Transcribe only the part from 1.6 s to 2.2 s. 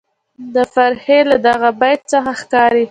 بیت